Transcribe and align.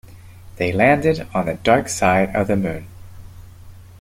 They 0.55 0.71
landed 0.73 1.27
on 1.31 1.45
the 1.45 1.53
dark 1.53 1.87
side 1.87 2.35
of 2.35 2.47
the 2.47 2.55
moon. 2.55 2.87